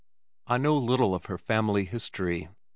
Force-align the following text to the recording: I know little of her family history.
I 0.47 0.57
know 0.57 0.79
little 0.79 1.13
of 1.13 1.25
her 1.25 1.37
family 1.37 1.85
history. 1.85 2.49